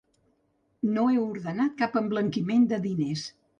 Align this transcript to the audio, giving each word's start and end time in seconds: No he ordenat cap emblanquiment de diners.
No 0.95 1.03
he 1.09 1.19
ordenat 1.25 1.77
cap 1.83 2.01
emblanquiment 2.03 2.69
de 2.75 2.83
diners. 2.89 3.31